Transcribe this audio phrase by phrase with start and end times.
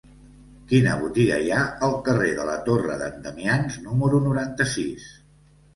[0.71, 5.11] Quina botiga hi ha al carrer de la Torre d'en Damians número noranta-sis?